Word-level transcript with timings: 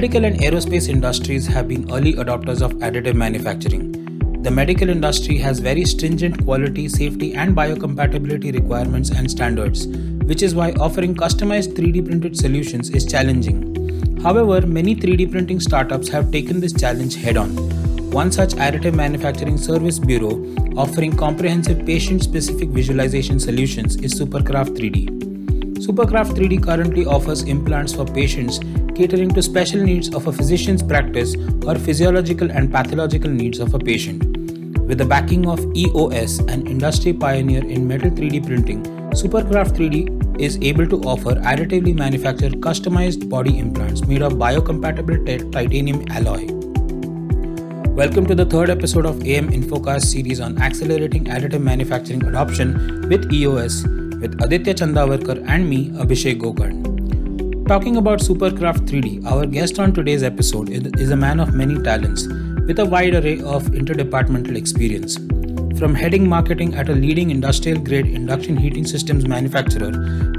Medical 0.00 0.24
and 0.24 0.40
aerospace 0.40 0.88
industries 0.88 1.46
have 1.46 1.68
been 1.68 1.82
early 1.92 2.14
adopters 2.14 2.62
of 2.62 2.72
additive 2.76 3.14
manufacturing. 3.14 3.92
The 4.42 4.50
medical 4.50 4.88
industry 4.88 5.36
has 5.36 5.58
very 5.58 5.84
stringent 5.84 6.42
quality, 6.42 6.88
safety, 6.88 7.34
and 7.34 7.54
biocompatibility 7.54 8.54
requirements 8.54 9.10
and 9.10 9.30
standards, 9.30 9.86
which 10.24 10.42
is 10.42 10.54
why 10.54 10.70
offering 10.80 11.14
customized 11.14 11.74
3D 11.74 12.06
printed 12.06 12.34
solutions 12.34 12.88
is 12.88 13.04
challenging. 13.04 14.16
However, 14.22 14.66
many 14.66 14.96
3D 14.96 15.30
printing 15.30 15.60
startups 15.60 16.08
have 16.08 16.32
taken 16.32 16.60
this 16.60 16.72
challenge 16.72 17.16
head 17.16 17.36
on. 17.36 17.50
One 18.10 18.32
such 18.32 18.54
additive 18.54 18.94
manufacturing 18.94 19.58
service 19.58 19.98
bureau 19.98 20.42
offering 20.78 21.14
comprehensive 21.14 21.84
patient 21.84 22.22
specific 22.22 22.70
visualization 22.70 23.38
solutions 23.38 23.96
is 23.96 24.18
Supercraft 24.18 24.78
3D. 24.78 25.20
Supercraft 25.86 26.36
3D 26.36 26.62
currently 26.62 27.04
offers 27.04 27.42
implants 27.42 27.92
for 27.92 28.06
patients 28.06 28.60
catering 29.00 29.30
to 29.32 29.42
special 29.42 29.82
needs 29.82 30.14
of 30.14 30.26
a 30.26 30.32
physician's 30.32 30.82
practice 30.82 31.34
or 31.66 31.74
physiological 31.76 32.50
and 32.50 32.70
pathological 32.70 33.30
needs 33.30 33.58
of 33.58 33.72
a 33.72 33.78
patient. 33.78 34.22
With 34.88 34.98
the 34.98 35.06
backing 35.06 35.48
of 35.48 35.58
EOS, 35.74 36.40
an 36.40 36.66
industry 36.66 37.14
pioneer 37.14 37.64
in 37.64 37.88
metal 37.88 38.10
3D 38.10 38.46
printing, 38.46 38.82
Supercraft 39.20 39.78
3D 39.78 40.38
is 40.38 40.58
able 40.60 40.86
to 40.86 41.00
offer 41.12 41.34
additively 41.52 41.94
manufactured 41.94 42.60
customized 42.66 43.26
body 43.30 43.58
implants 43.58 44.04
made 44.04 44.20
of 44.20 44.34
biocompatible 44.34 45.24
t- 45.24 45.50
titanium 45.50 46.04
alloy. 46.10 46.44
Welcome 48.02 48.26
to 48.26 48.34
the 48.34 48.44
third 48.44 48.68
episode 48.68 49.06
of 49.06 49.24
AM 49.24 49.50
Infocast 49.50 50.04
series 50.12 50.40
on 50.40 50.60
accelerating 50.60 51.24
additive 51.24 51.62
manufacturing 51.62 52.22
adoption 52.26 53.08
with 53.08 53.32
EOS 53.32 53.82
with 54.20 54.38
Aditya 54.42 54.74
Chandavarkar 54.74 55.42
and 55.48 55.70
me, 55.70 55.88
Abhishek 55.90 56.38
Gokarn. 56.38 56.89
Talking 57.70 57.98
about 57.98 58.18
Supercraft 58.18 58.88
3D, 58.88 59.24
our 59.30 59.46
guest 59.46 59.78
on 59.78 59.92
today's 59.92 60.24
episode 60.24 60.70
is 60.98 61.12
a 61.12 61.16
man 61.16 61.38
of 61.38 61.54
many 61.54 61.80
talents 61.80 62.26
with 62.66 62.80
a 62.80 62.84
wide 62.84 63.14
array 63.14 63.40
of 63.42 63.62
interdepartmental 63.66 64.56
experience. 64.56 65.14
From 65.78 65.94
heading 65.94 66.28
marketing 66.28 66.74
at 66.74 66.88
a 66.88 66.92
leading 66.92 67.30
industrial 67.30 67.78
grade 67.78 68.08
induction 68.08 68.56
heating 68.56 68.84
systems 68.84 69.24
manufacturer 69.28 69.92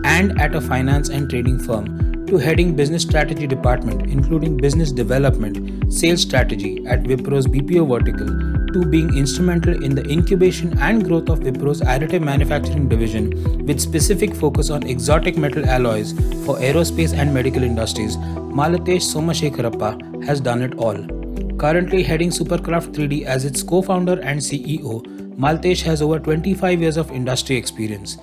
and 0.03 0.41
at 0.41 0.55
a 0.55 0.59
finance 0.59 1.07
and 1.07 1.29
trading 1.29 1.57
firm, 1.57 2.25
to 2.25 2.37
heading 2.37 2.75
business 2.75 3.03
strategy 3.03 3.47
department, 3.47 4.11
including 4.11 4.57
business 4.57 4.91
development, 4.91 5.93
sales 5.93 6.21
strategy 6.21 6.85
at 6.85 7.03
Wipro's 7.03 7.47
BPO 7.47 7.87
vertical, 7.87 8.27
to 8.73 8.85
being 8.85 9.17
instrumental 9.17 9.83
in 9.83 9.95
the 9.95 10.03
incubation 10.09 10.77
and 10.79 11.03
growth 11.05 11.29
of 11.29 11.39
Wipro's 11.39 11.81
additive 11.81 12.21
manufacturing 12.21 12.87
division 12.89 13.65
with 13.65 13.79
specific 13.79 14.35
focus 14.35 14.69
on 14.69 14.83
exotic 14.83 15.37
metal 15.37 15.65
alloys 15.65 16.13
for 16.45 16.57
aerospace 16.57 17.13
and 17.13 17.33
medical 17.33 17.63
industries, 17.63 18.17
Malatesh 18.59 19.07
Somashekarappa 19.13 20.23
has 20.25 20.39
done 20.39 20.61
it 20.61 20.75
all. 20.75 20.97
Currently 21.57 22.03
heading 22.03 22.29
Supercraft 22.29 22.93
3D 22.93 23.23
as 23.23 23.45
its 23.45 23.61
co 23.61 23.81
founder 23.81 24.19
and 24.21 24.39
CEO, 24.39 25.01
Maltesh 25.37 25.81
has 25.81 26.01
over 26.01 26.19
25 26.19 26.81
years 26.81 26.97
of 26.97 27.11
industry 27.11 27.55
experience. 27.55 28.17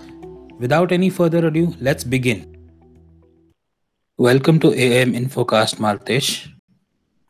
Without 0.59 0.93
any 0.93 1.11
further 1.11 1.47
ado, 1.47 1.75
let's 1.81 2.05
begin. 2.05 2.57
Welcome 4.17 4.59
to 4.61 4.75
AM 4.75 5.13
Infocast, 5.13 5.77
Maltesh. 5.77 6.49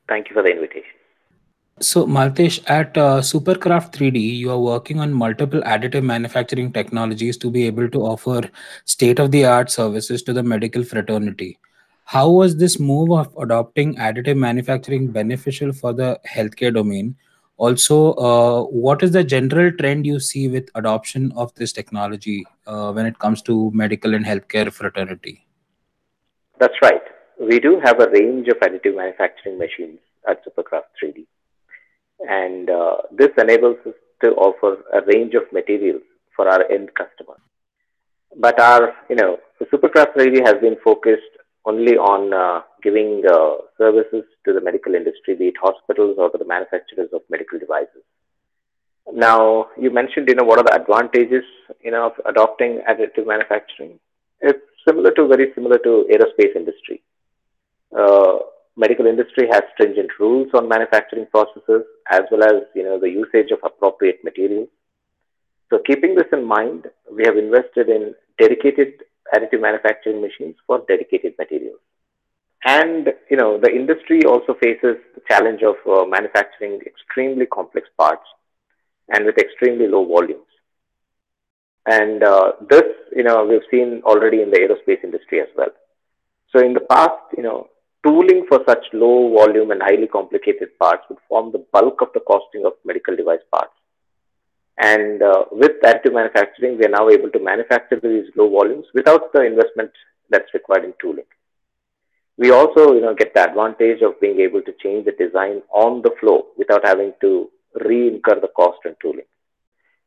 Thank 0.09 0.31
you 0.31 0.35
for 0.35 0.43
the 0.43 0.51
invitation. 0.51 0.78
So, 1.81 2.07
Maltesh, 2.07 2.59
at 2.69 2.97
uh, 2.97 3.21
Supercraft 3.21 3.93
3D, 3.93 4.21
you 4.21 4.51
are 4.51 4.59
working 4.59 4.99
on 4.99 5.13
multiple 5.13 5.61
additive 5.61 6.03
manufacturing 6.03 6.73
technologies 6.73 7.37
to 7.39 7.51
be 7.51 7.67
able 7.67 7.89
to 7.91 8.01
offer 8.01 8.51
state 8.85 9.21
of 9.21 9.31
the 9.31 9.45
art 9.45 9.71
services 9.71 10.23
to 10.25 10.33
the 10.33 10.43
medical 10.43 10.83
fraternity. 10.83 11.59
How 12.05 12.29
was 12.31 12.57
this 12.57 12.81
move 12.81 13.13
of 13.13 13.33
adopting 13.39 13.95
additive 13.95 14.37
manufacturing 14.37 15.13
beneficial 15.13 15.73
for 15.73 15.93
the 15.93 16.19
healthcare 16.29 16.75
domain? 16.75 17.15
Also, 17.59 18.15
uh, 18.15 18.63
what 18.65 19.05
is 19.05 19.13
the 19.13 19.23
general 19.23 19.71
trend 19.71 20.05
you 20.05 20.19
see 20.19 20.49
with 20.49 20.71
adoption 20.75 21.33
of 21.37 21.55
this 21.55 21.73
technology 21.73 22.45
uh, 22.67 22.93
when 22.93 23.07
it 23.07 23.19
comes 23.21 23.41
to 23.43 23.71
medical 23.73 24.15
and 24.15 24.25
healthcare 24.25 24.73
fraternity? 24.73 25.47
That's 26.59 26.81
right. 26.83 27.03
We 27.39 27.61
do 27.61 27.79
have 27.85 28.01
a 28.01 28.11
range 28.11 28.49
of 28.49 28.59
additive 28.61 28.97
manufacturing 28.97 29.59
machines 29.59 30.01
at 30.29 30.45
Supercraft 30.45 30.91
3D. 31.01 31.27
And 32.21 32.69
uh, 32.69 32.97
this 33.13 33.31
enables 33.39 33.77
us 33.87 33.95
to 34.25 34.31
offer 34.33 34.83
a 34.93 35.01
range 35.07 35.35
of 35.35 35.53
materials 35.53 36.03
for 36.35 36.49
our 36.49 36.71
end 36.71 36.91
customers. 36.95 37.41
But 38.37 38.59
our, 38.61 38.95
you 39.09 39.17
know, 39.17 39.39
Supercraft 39.63 40.15
3D 40.17 40.45
has 40.47 40.61
been 40.61 40.77
focused 40.85 41.23
only 41.65 41.97
on 41.97 42.33
uh, 42.33 42.63
giving 42.83 43.23
uh, 43.31 43.57
services 43.77 44.25
to 44.45 44.53
the 44.53 44.61
medical 44.61 44.95
industry, 44.95 45.35
be 45.35 45.49
it 45.49 45.55
hospitals 45.63 46.17
or 46.19 46.31
to 46.31 46.39
the 46.39 46.45
manufacturers 46.45 47.11
of 47.13 47.23
medical 47.29 47.59
devices. 47.59 48.03
Now, 49.13 49.69
you 49.81 49.91
mentioned, 49.91 50.29
you 50.29 50.35
know, 50.35 50.45
what 50.45 50.59
are 50.59 50.65
the 50.65 50.81
advantages, 50.81 51.45
you 51.83 51.91
know, 51.91 52.07
of 52.07 52.13
adopting 52.27 52.81
additive 52.89 53.27
manufacturing? 53.27 53.99
It's 54.41 54.61
similar 54.87 55.11
to, 55.13 55.27
very 55.27 55.53
similar 55.55 55.79
to 55.79 56.09
aerospace 56.13 56.55
industry. 56.55 57.03
Uh, 57.97 58.39
medical 58.79 59.07
industry 59.07 59.49
has 59.51 59.63
stringent 59.75 60.11
rules 60.21 60.49
on 60.55 60.69
manufacturing 60.69 61.27
processes 61.27 61.83
as 62.11 62.23
well 62.31 62.45
as, 62.45 62.63
you 62.75 62.85
know, 62.85 62.99
the 62.99 63.11
usage 63.11 63.51
of 63.51 63.59
appropriate 63.65 64.21
materials. 64.23 64.69
So 65.69 65.81
keeping 65.85 66.15
this 66.15 66.31
in 66.33 66.45
mind, 66.45 66.87
we 67.13 67.25
have 67.27 67.37
invested 67.37 67.89
in 67.89 68.15
dedicated 68.39 69.03
additive 69.35 69.61
manufacturing 69.61 70.23
machines 70.23 70.57
for 70.67 70.83
dedicated 70.89 71.35
materials. 71.39 71.81
And, 72.65 73.09
you 73.31 73.37
know, 73.37 73.59
the 73.61 73.71
industry 73.71 74.23
also 74.25 74.55
faces 74.63 74.97
the 75.15 75.23
challenge 75.29 75.63
of 75.63 75.77
uh, 75.87 76.07
manufacturing 76.07 76.81
extremely 76.87 77.47
complex 77.47 77.89
parts 77.99 78.27
and 79.11 79.27
with 79.27 79.39
extremely 79.39 79.87
low 79.87 80.07
volumes. 80.07 80.47
And 81.87 82.23
uh, 82.23 82.53
this, 82.69 82.85
you 83.15 83.23
know, 83.23 83.45
we've 83.45 83.69
seen 83.71 84.03
already 84.05 84.43
in 84.43 84.51
the 84.51 84.59
aerospace 84.59 85.03
industry 85.05 85.41
as 85.41 85.49
well. 85.57 85.73
So 86.55 86.65
in 86.65 86.75
the 86.75 86.81
past, 86.81 87.23
you 87.37 87.43
know, 87.43 87.69
tooling 88.09 88.47
for 88.49 88.61
such 88.67 88.85
low 88.95 89.35
volume 89.35 89.71
and 89.71 89.83
highly 89.83 90.07
complicated 90.07 90.69
parts 90.79 91.05
would 91.09 91.19
form 91.29 91.53
the 91.53 91.65
bulk 91.73 92.01
of 92.01 92.09
the 92.15 92.21
costing 92.21 92.65
of 92.65 92.73
medical 92.83 93.15
device 93.15 93.45
parts. 93.53 93.75
And 94.79 95.23
uh, 95.23 95.45
with 95.51 95.73
additive 95.85 96.15
manufacturing, 96.15 96.79
we 96.79 96.87
are 96.87 96.97
now 96.99 97.11
able 97.11 97.31
to 97.31 97.39
manufacture 97.39 98.01
these 98.01 98.31
low 98.35 98.49
volumes 98.49 98.87
without 98.95 99.33
the 99.35 99.43
investment 99.43 99.91
that's 100.31 100.55
required 100.55 100.85
in 100.85 100.95
tooling. 101.03 101.27
We 102.39 102.51
also, 102.51 102.95
you 102.95 103.03
know, 103.03 103.15
get 103.15 103.35
the 103.35 103.45
advantage 103.51 104.01
of 104.01 104.21
being 104.21 104.41
able 104.41 104.63
to 104.63 104.73
change 104.83 105.05
the 105.05 105.13
design 105.13 105.61
on 105.75 106.01
the 106.03 106.13
flow 106.21 106.47
without 106.57 106.87
having 106.87 107.13
to 107.21 107.51
re-incur 107.85 108.41
the 108.41 108.53
cost 108.57 108.79
and 108.85 108.95
tooling. 109.03 109.27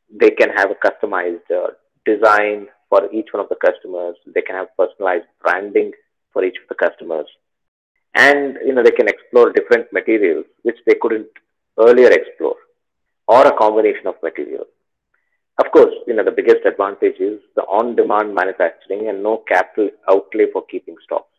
They 0.09 0.31
can 0.31 0.49
have 0.49 0.71
a 0.71 0.79
customized 0.87 1.51
uh, 1.53 1.71
design 2.05 2.67
for 2.89 3.13
each 3.13 3.27
one 3.31 3.43
of 3.43 3.49
the 3.49 3.61
customers. 3.67 4.15
They 4.25 4.41
can 4.41 4.55
have 4.55 4.75
personalized 4.75 5.27
branding 5.43 5.91
for 6.33 6.43
each 6.43 6.55
of 6.63 6.67
the 6.69 6.75
customers. 6.75 7.27
And, 8.13 8.57
you 8.65 8.73
know, 8.73 8.83
they 8.83 8.91
can 8.91 9.07
explore 9.07 9.51
different 9.51 9.91
materials 9.93 10.45
which 10.63 10.77
they 10.85 10.95
couldn't 11.01 11.29
earlier 11.79 12.09
explore 12.09 12.55
or 13.27 13.47
a 13.47 13.57
combination 13.57 14.07
of 14.07 14.15
materials. 14.21 14.67
Of 15.57 15.71
course, 15.71 15.93
you 16.07 16.15
know, 16.15 16.23
the 16.23 16.31
biggest 16.31 16.65
advantage 16.65 17.19
is 17.19 17.39
the 17.55 17.61
on-demand 17.63 18.33
manufacturing 18.33 19.07
and 19.09 19.21
no 19.21 19.43
capital 19.47 19.89
outlay 20.09 20.45
for 20.51 20.65
keeping 20.65 20.95
stocks. 21.05 21.29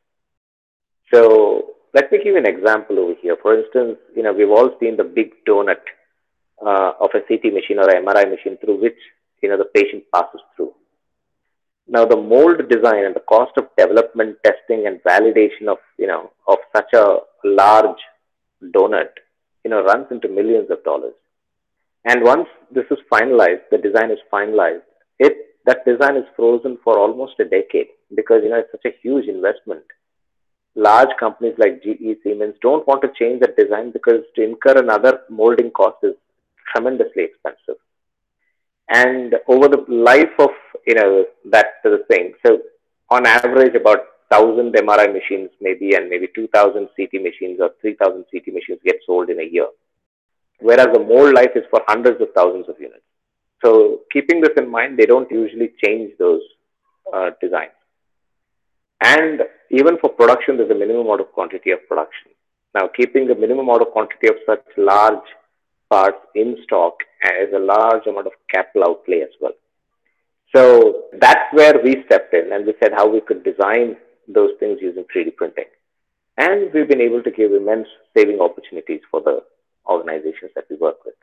So 1.13 1.75
let 1.93 2.11
me 2.11 2.19
give 2.19 2.35
you 2.35 2.39
an 2.39 2.47
example 2.47 2.99
over 2.99 3.15
here. 3.21 3.37
For 3.43 3.59
instance, 3.59 3.99
you 4.17 4.23
know, 4.23 4.33
we've 4.33 4.51
all 4.51 4.71
seen 4.81 4.97
the 4.97 5.05
big 5.05 5.33
donut 5.47 5.83
uh, 6.65 6.93
of 7.01 7.11
a 7.15 7.21
CT 7.21 7.53
machine 7.53 7.79
or 7.79 7.91
an 7.91 8.05
MRI 8.05 8.31
machine 8.31 8.57
through 8.59 8.81
which, 8.81 8.99
you 9.43 9.49
know, 9.49 9.59
the 9.59 9.67
patient 9.75 10.05
passes 10.15 10.41
through. 10.57 10.73
Now, 11.93 12.07
the 12.07 12.17
mold 12.17 12.71
design 12.71 13.05
and 13.05 13.15
the 13.15 13.27
cost 13.29 13.53
of 13.59 13.69
development, 13.77 14.39
testing, 14.43 14.87
and 14.87 15.03
validation 15.03 15.69
of, 15.69 15.77
you 15.99 16.07
know, 16.07 16.31
of 16.49 16.57
such 16.75 16.91
a 16.95 17.19
large 17.45 18.01
donut, 18.75 19.11
you 19.63 19.71
know, 19.71 19.83
runs 19.83 20.07
into 20.11 20.27
millions 20.29 20.71
of 20.71 20.83
dollars. 20.85 21.13
And 22.07 22.23
once 22.25 22.49
this 22.75 22.87
is 22.91 22.97
finalized, 23.13 23.69
the 23.71 23.77
design 23.77 24.11
is 24.11 24.19
finalized, 24.33 24.89
it 25.19 25.35
that 25.67 25.85
design 25.85 26.17
is 26.17 26.25
frozen 26.35 26.79
for 26.83 26.99
almost 26.99 27.35
a 27.39 27.45
decade 27.45 27.89
because 28.17 28.41
you 28.43 28.49
know 28.49 28.59
it's 28.59 28.73
such 28.73 28.87
a 28.87 28.97
huge 29.03 29.29
investment. 29.29 29.85
Large 30.75 31.11
companies 31.21 31.55
like 31.59 31.83
GE, 31.83 32.17
Siemens 32.25 32.55
don't 32.63 32.89
want 32.89 33.03
to 33.03 33.13
change 33.19 33.41
that 33.41 33.59
design 33.59 33.93
because 33.93 34.23
to 34.35 34.43
incur 34.43 34.79
another 34.79 35.21
molding 35.29 35.71
cost 35.71 35.99
is 36.03 36.15
tremendously 36.73 37.25
expensive. 37.25 37.77
And 38.89 39.35
over 39.47 39.69
the 39.69 39.85
life 39.89 40.35
of 40.39 40.51
you 40.87 40.95
know 40.95 41.25
that 41.51 41.67
the 41.85 42.05
thing, 42.09 42.35
so 42.45 42.59
on 43.11 43.27
average 43.27 43.75
about 43.75 44.01
thousand 44.31 44.73
MRI 44.75 45.13
machines 45.13 45.51
maybe 45.61 45.95
and 45.95 46.09
maybe 46.09 46.29
two 46.35 46.49
thousand 46.49 46.89
CT 46.97 47.23
machines 47.23 47.59
or 47.61 47.71
three 47.81 47.95
thousand 47.95 48.25
CT 48.33 48.55
machines 48.55 48.81
get 48.85 48.97
sold 49.07 49.29
in 49.29 49.39
a 49.41 49.45
year 49.45 49.69
whereas 50.63 50.89
the 50.93 51.01
mold 51.01 51.35
life 51.35 51.51
is 51.55 51.65
for 51.71 51.83
hundreds 51.87 52.21
of 52.21 52.29
thousands 52.35 52.69
of 52.69 52.81
units. 52.81 53.05
So 53.65 54.01
keeping 54.13 54.41
this 54.41 54.57
in 54.57 54.71
mind, 54.71 54.99
they 54.99 55.07
don't 55.07 55.31
usually 55.31 55.73
change 55.85 56.13
those 56.19 56.41
uh, 57.13 57.31
designs. 57.41 57.79
And 59.01 59.43
even 59.71 59.99
for 60.01 60.11
production, 60.11 60.57
there's 60.57 60.71
a 60.71 60.75
minimum 60.75 61.07
amount 61.07 61.21
of 61.21 61.33
quantity 61.33 61.73
of 61.73 61.87
production. 61.89 62.31
Now, 62.75 62.89
keeping 62.97 63.27
the 63.27 63.35
minimum 63.35 63.69
amount 63.69 63.83
of 63.83 63.89
quantity 63.89 64.29
of 64.29 64.37
such 64.47 64.65
large 64.77 65.29
parts 65.91 66.19
in 66.35 66.57
stock 66.65 66.95
is 67.43 67.53
a 67.55 67.59
large 67.59 68.07
amount 68.07 68.27
of 68.27 68.33
capital 68.51 68.85
outlay 68.91 69.21
as 69.21 69.35
well. 69.41 69.53
So 70.55 71.05
that's 71.19 71.53
where 71.53 71.83
we 71.83 72.03
stepped 72.07 72.35
in 72.35 72.53
and 72.53 72.67
we 72.67 72.75
said 72.81 72.93
how 72.93 73.09
we 73.09 73.21
could 73.21 73.43
design 73.43 73.97
those 74.29 74.51
things 74.61 74.79
using 74.81 75.05
3D 75.15 75.37
printing. 75.37 75.65
And 76.37 76.73
we've 76.73 76.89
been 76.89 77.01
able 77.01 77.23
to 77.23 77.31
give 77.31 77.53
immense 77.53 77.89
saving 78.17 78.41
opportunities 78.41 79.01
for 79.11 79.21
the 79.21 79.43
organizations 79.89 80.51
that 80.55 80.65
we 80.71 80.77
work 80.77 81.05
with. 81.05 81.15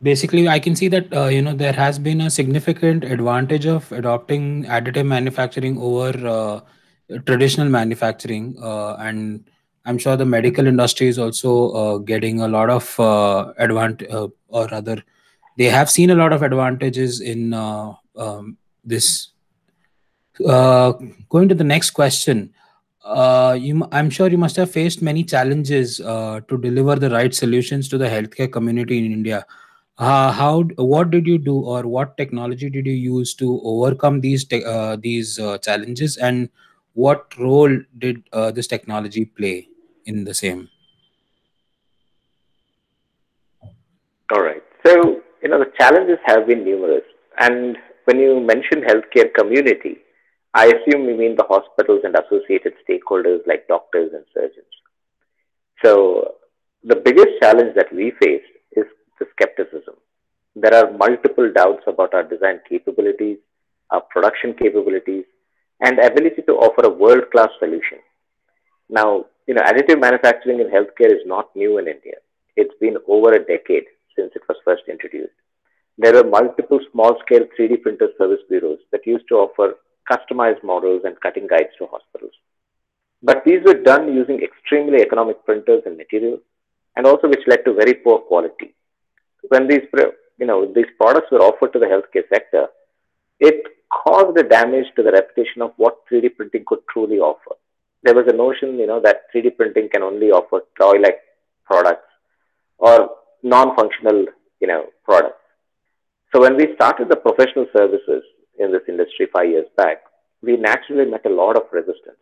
Basically, 0.00 0.48
I 0.48 0.58
can 0.60 0.76
see 0.76 0.88
that 0.88 1.12
uh, 1.12 1.26
you 1.26 1.42
know 1.42 1.54
there 1.54 1.72
has 1.72 1.98
been 1.98 2.20
a 2.20 2.30
significant 2.30 3.02
advantage 3.02 3.66
of 3.66 3.90
adopting 3.90 4.64
additive 4.64 5.06
manufacturing 5.06 5.76
over 5.78 6.10
uh, 6.26 7.18
traditional 7.26 7.68
manufacturing, 7.68 8.56
uh, 8.62 8.94
and 9.00 9.50
I'm 9.84 9.98
sure 9.98 10.16
the 10.16 10.24
medical 10.24 10.68
industry 10.68 11.08
is 11.08 11.18
also 11.18 11.70
uh, 11.70 11.98
getting 11.98 12.42
a 12.42 12.46
lot 12.46 12.70
of 12.70 13.00
uh, 13.00 13.52
advantage, 13.58 14.08
uh, 14.08 14.28
or 14.46 14.68
rather, 14.68 15.02
they 15.56 15.64
have 15.64 15.90
seen 15.90 16.10
a 16.10 16.14
lot 16.14 16.32
of 16.32 16.42
advantages 16.42 17.20
in 17.20 17.52
um, 18.18 18.56
this. 18.84 19.30
going 20.38 21.48
to 21.48 21.54
the 21.54 21.64
next 21.64 21.90
question, 21.90 22.52
uh, 23.04 23.56
you, 23.58 23.86
I'm 23.90 24.10
sure 24.10 24.28
you 24.28 24.38
must 24.38 24.56
have 24.56 24.70
faced 24.70 25.00
many 25.00 25.24
challenges 25.24 26.00
uh, 26.00 26.40
to 26.48 26.58
deliver 26.58 26.96
the 26.96 27.10
right 27.10 27.34
solutions 27.34 27.88
to 27.88 27.98
the 27.98 28.06
healthcare 28.06 28.50
community 28.52 28.98
in 28.98 29.12
India. 29.12 29.46
Uh, 29.98 30.30
how 30.30 30.62
what 30.76 31.10
did 31.10 31.26
you 31.26 31.38
do, 31.38 31.58
or 31.58 31.82
what 31.82 32.16
technology 32.16 32.70
did 32.70 32.86
you 32.86 32.92
use 32.92 33.34
to 33.34 33.60
overcome 33.64 34.20
these 34.20 34.46
uh, 34.52 34.96
these 35.00 35.38
uh, 35.40 35.58
challenges, 35.58 36.16
and 36.18 36.48
what 36.92 37.36
role 37.38 37.76
did 37.98 38.22
uh, 38.32 38.50
this 38.50 38.68
technology 38.68 39.24
play 39.24 39.68
in 40.04 40.24
the 40.24 40.34
same? 40.34 40.68
All 44.32 44.42
right. 44.42 44.62
So 44.86 45.20
you 45.42 45.48
know 45.48 45.58
the 45.58 45.72
challenges 45.76 46.18
have 46.26 46.46
been 46.46 46.62
numerous, 46.64 47.02
and 47.38 47.76
when 48.08 48.18
you 48.18 48.40
mention 48.40 48.80
healthcare 48.90 49.32
community, 49.34 49.98
I 50.54 50.66
assume 50.68 51.02
you 51.08 51.16
mean 51.22 51.36
the 51.36 51.48
hospitals 51.54 52.00
and 52.04 52.16
associated 52.16 52.72
stakeholders 52.84 53.46
like 53.46 53.68
doctors 53.68 54.12
and 54.14 54.24
surgeons. 54.32 54.72
So 55.84 56.36
the 56.82 56.96
biggest 56.96 57.32
challenge 57.42 57.74
that 57.76 57.92
we 57.92 58.12
face 58.22 58.48
is 58.72 58.86
the 59.20 59.26
skepticism. 59.32 59.96
There 60.56 60.74
are 60.74 60.96
multiple 60.96 61.52
doubts 61.54 61.84
about 61.86 62.14
our 62.14 62.22
design 62.22 62.60
capabilities, 62.66 63.38
our 63.90 64.00
production 64.00 64.54
capabilities, 64.54 65.24
and 65.80 65.98
ability 65.98 66.42
to 66.48 66.54
offer 66.54 66.86
a 66.86 66.96
world-class 67.02 67.50
solution. 67.58 67.98
Now, 68.88 69.26
you 69.46 69.54
know, 69.54 69.62
additive 69.62 70.00
manufacturing 70.00 70.60
in 70.60 70.68
healthcare 70.68 71.12
is 71.12 71.26
not 71.26 71.54
new 71.54 71.76
in 71.76 71.86
India. 71.86 72.16
It's 72.56 72.74
been 72.80 72.96
over 73.06 73.34
a 73.34 73.44
decade 73.54 73.84
since 74.16 74.32
it 74.34 74.42
was 74.48 74.56
first 74.64 74.84
introduced. 74.88 75.37
There 75.98 76.14
were 76.14 76.30
multiple 76.30 76.78
small-scale 76.92 77.48
3D 77.58 77.82
printer 77.82 78.08
service 78.16 78.40
bureaus 78.48 78.78
that 78.92 79.06
used 79.06 79.26
to 79.28 79.34
offer 79.34 79.74
customized 80.10 80.62
models 80.62 81.02
and 81.04 81.20
cutting 81.20 81.48
guides 81.48 81.74
to 81.78 81.86
hospitals. 81.86 82.32
But 83.22 83.44
these 83.44 83.62
were 83.64 83.82
done 83.82 84.14
using 84.14 84.40
extremely 84.40 85.02
economic 85.02 85.44
printers 85.44 85.82
and 85.86 85.96
materials, 85.96 86.40
and 86.96 87.04
also 87.04 87.28
which 87.28 87.46
led 87.48 87.64
to 87.64 87.74
very 87.74 87.94
poor 87.94 88.20
quality. 88.20 88.74
When 89.48 89.66
these, 89.66 89.82
you 90.38 90.46
know, 90.46 90.72
these 90.72 90.86
products 90.96 91.32
were 91.32 91.40
offered 91.40 91.72
to 91.72 91.80
the 91.80 91.86
healthcare 91.86 92.28
sector, 92.32 92.68
it 93.40 93.64
caused 93.90 94.38
a 94.38 94.44
damage 94.44 94.86
to 94.94 95.02
the 95.02 95.10
reputation 95.10 95.62
of 95.62 95.72
what 95.76 96.06
3D 96.10 96.36
printing 96.36 96.64
could 96.66 96.80
truly 96.92 97.18
offer. 97.18 97.56
There 98.04 98.14
was 98.14 98.26
a 98.28 98.36
notion, 98.36 98.78
you 98.78 98.86
know, 98.86 99.00
that 99.00 99.22
3D 99.34 99.56
printing 99.56 99.88
can 99.92 100.02
only 100.02 100.30
offer 100.30 100.62
toy-like 100.80 101.18
products 101.64 102.06
or 102.78 103.10
non-functional, 103.42 104.26
you 104.60 104.68
know, 104.68 104.86
products. 105.04 105.34
So 106.32 106.40
when 106.40 106.56
we 106.56 106.74
started 106.74 107.08
the 107.08 107.16
professional 107.16 107.66
services, 107.76 108.22
in 108.58 108.72
this 108.72 108.82
industry 108.88 109.26
five 109.32 109.48
years 109.48 109.66
back, 109.76 110.02
we 110.42 110.56
naturally 110.56 111.10
met 111.10 111.24
a 111.26 111.30
lot 111.30 111.56
of 111.56 111.62
resistance. 111.72 112.18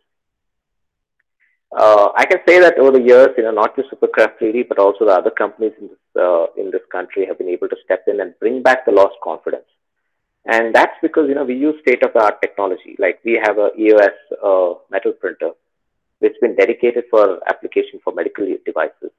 Uh, 1.75 2.09
I 2.15 2.25
can 2.25 2.39
say 2.47 2.59
that 2.59 2.79
over 2.79 2.91
the 2.91 3.03
years, 3.03 3.29
you 3.37 3.43
know, 3.43 3.51
not 3.51 3.75
just 3.75 3.89
Supercraft 3.91 4.39
3D, 4.41 4.69
but 4.69 4.79
also 4.79 5.05
the 5.05 5.11
other 5.11 5.31
companies 5.31 5.73
in 5.81 5.89
this, 5.89 5.97
uh, 6.15 6.45
in 6.55 6.71
this 6.71 6.81
country 6.91 7.25
have 7.25 7.37
been 7.37 7.49
able 7.49 7.67
to 7.67 7.75
step 7.83 8.03
in 8.07 8.21
and 8.21 8.33
bring 8.39 8.63
back 8.63 8.85
the 8.85 8.91
lost 8.91 9.15
confidence. 9.21 9.65
And 10.45 10.73
that's 10.73 10.95
because, 11.01 11.27
you 11.27 11.35
know, 11.35 11.43
we 11.43 11.55
use 11.55 11.75
state-of-the-art 11.81 12.41
technology. 12.41 12.95
Like 12.97 13.19
we 13.25 13.33
have 13.43 13.57
a 13.57 13.71
EOS 13.77 14.15
uh, 14.41 14.73
metal 14.89 15.11
printer, 15.11 15.51
which 16.19 16.31
has 16.31 16.39
been 16.39 16.55
dedicated 16.55 17.03
for 17.11 17.39
application 17.49 17.99
for 18.01 18.13
medical 18.13 18.47
devices. 18.65 19.11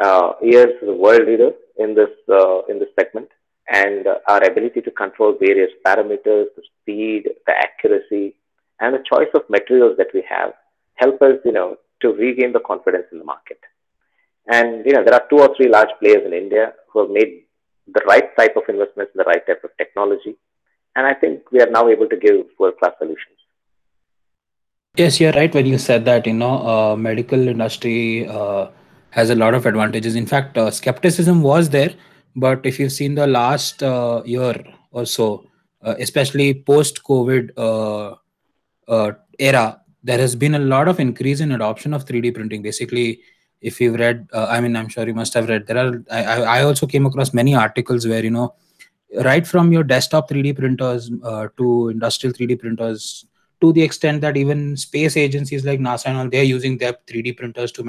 Uh, 0.00 0.32
EOS 0.42 0.80
is 0.80 0.88
a 0.88 0.94
world 0.94 1.26
leader 1.26 1.50
in 1.78 1.94
this, 1.94 2.10
uh, 2.30 2.64
in 2.70 2.78
this 2.78 2.88
segment 2.98 3.28
and 3.68 4.06
our 4.28 4.42
ability 4.44 4.80
to 4.82 4.90
control 4.90 5.36
various 5.38 5.70
parameters, 5.84 6.46
the 6.56 6.62
speed, 6.80 7.28
the 7.46 7.52
accuracy, 7.52 8.34
and 8.80 8.94
the 8.94 9.02
choice 9.10 9.28
of 9.34 9.42
materials 9.48 9.96
that 9.96 10.08
we 10.14 10.22
have 10.28 10.52
help 10.94 11.20
us, 11.22 11.36
you 11.44 11.52
know, 11.52 11.76
to 12.00 12.08
regain 12.12 12.52
the 12.52 12.60
confidence 12.60 13.06
in 13.12 13.18
the 13.18 13.24
market. 13.24 13.58
And, 14.48 14.84
you 14.86 14.92
know, 14.92 15.02
there 15.04 15.14
are 15.14 15.24
two 15.28 15.38
or 15.38 15.54
three 15.56 15.68
large 15.68 15.88
players 15.98 16.22
in 16.24 16.32
India 16.32 16.72
who 16.92 17.00
have 17.00 17.10
made 17.10 17.42
the 17.92 18.02
right 18.06 18.36
type 18.36 18.56
of 18.56 18.62
investments 18.68 19.12
in 19.14 19.18
the 19.18 19.24
right 19.24 19.44
type 19.46 19.62
of 19.64 19.70
technology. 19.78 20.36
And 20.94 21.06
I 21.06 21.14
think 21.14 21.50
we 21.52 21.60
are 21.60 21.70
now 21.70 21.88
able 21.88 22.08
to 22.08 22.16
give 22.16 22.46
world-class 22.58 22.92
solutions. 22.98 23.38
Yes, 24.96 25.20
you're 25.20 25.32
right 25.32 25.52
when 25.54 25.66
you 25.66 25.78
said 25.78 26.04
that, 26.06 26.26
you 26.26 26.32
know, 26.32 26.66
uh, 26.66 26.96
medical 26.96 27.48
industry 27.48 28.26
uh, 28.26 28.68
has 29.10 29.28
a 29.30 29.34
lot 29.34 29.54
of 29.54 29.66
advantages. 29.66 30.14
In 30.14 30.26
fact, 30.26 30.56
uh, 30.56 30.70
skepticism 30.70 31.42
was 31.42 31.68
there 31.70 31.94
but 32.36 32.64
if 32.66 32.78
you've 32.78 32.92
seen 32.92 33.14
the 33.14 33.26
last 33.26 33.82
uh, 33.82 34.22
year 34.24 34.54
or 34.90 35.06
so, 35.06 35.46
uh, 35.82 35.94
especially 35.98 36.52
post-COVID 36.54 37.50
uh, 37.56 38.14
uh, 38.88 39.12
era, 39.38 39.80
there 40.04 40.18
has 40.18 40.36
been 40.36 40.54
a 40.54 40.58
lot 40.58 40.86
of 40.86 41.00
increase 41.00 41.40
in 41.40 41.52
adoption 41.52 41.94
of 41.94 42.04
3D 42.04 42.34
printing. 42.34 42.62
Basically, 42.62 43.20
if 43.60 43.80
you've 43.80 43.98
read, 43.98 44.28
uh, 44.32 44.46
I 44.50 44.60
mean, 44.60 44.76
I'm 44.76 44.88
sure 44.88 45.06
you 45.06 45.14
must 45.14 45.32
have 45.34 45.48
read. 45.48 45.66
There 45.66 45.78
are. 45.78 46.04
I, 46.10 46.58
I 46.58 46.62
also 46.62 46.86
came 46.86 47.06
across 47.06 47.32
many 47.32 47.54
articles 47.54 48.06
where 48.06 48.22
you 48.22 48.30
know, 48.30 48.54
right 49.24 49.46
from 49.46 49.72
your 49.72 49.82
desktop 49.82 50.28
3D 50.28 50.56
printers 50.56 51.10
uh, 51.24 51.48
to 51.56 51.88
industrial 51.88 52.34
3D 52.34 52.60
printers, 52.60 53.24
to 53.62 53.72
the 53.72 53.82
extent 53.82 54.20
that 54.20 54.36
even 54.36 54.76
space 54.76 55.16
agencies 55.16 55.64
like 55.64 55.80
NASA 55.80 56.06
and 56.06 56.18
all, 56.18 56.28
they're 56.28 56.44
using 56.44 56.76
their 56.76 56.92
3D 57.06 57.36
printers 57.38 57.72
to, 57.72 57.82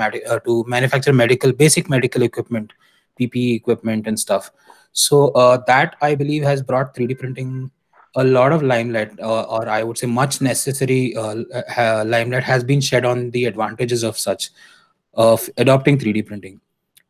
to 0.45 0.63
manufacture 0.67 1.11
medical 1.11 1.51
basic 1.51 1.89
medical 1.89 2.23
equipment 2.23 2.71
PPE 3.19 3.55
equipment 3.55 4.07
and 4.07 4.19
stuff. 4.19 4.51
So 4.91 5.29
uh, 5.29 5.59
that 5.67 5.95
I 6.01 6.15
believe 6.15 6.43
has 6.43 6.63
brought 6.63 6.95
3D 6.95 7.19
printing 7.19 7.71
a 8.15 8.23
lot 8.23 8.51
of 8.51 8.63
limelight, 8.63 9.19
uh, 9.19 9.43
or 9.43 9.69
I 9.69 9.83
would 9.83 9.97
say 9.97 10.07
much 10.07 10.41
necessary 10.41 11.15
uh, 11.15 11.43
uh 11.77 12.03
limelight 12.05 12.43
has 12.43 12.63
been 12.63 12.81
shed 12.81 13.05
on 13.05 13.29
the 13.31 13.45
advantages 13.45 14.03
of 14.03 14.17
such 14.17 14.49
of 15.13 15.47
adopting 15.57 15.99
3D 15.99 16.25
printing. 16.25 16.59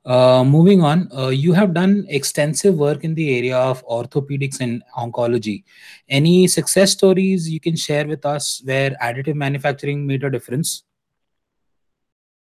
Uh, 0.06 0.44
moving 0.44 0.82
on, 0.82 1.10
uh, 1.18 1.28
you 1.28 1.54
have 1.54 1.74
done 1.74 2.06
extensive 2.10 2.76
work 2.76 3.04
in 3.04 3.14
the 3.16 3.38
area 3.38 3.58
of 3.58 3.86
orthopedics 3.88 4.60
and 4.62 4.84
oncology. 4.98 5.64
Any 6.10 6.48
success 6.48 6.92
stories 6.92 7.50
you 7.50 7.60
can 7.60 7.76
share 7.76 8.08
with 8.08 8.26
us 8.26 8.62
where 8.66 8.92
additive 9.02 9.36
manufacturing 9.36 10.08
made 10.08 10.24
a 10.24 10.30
difference? 10.30 10.84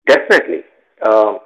Definitely. 0.06 0.64